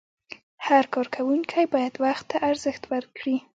[0.67, 3.37] هر کارکوونکی باید وخت ته ارزښت ورکړي.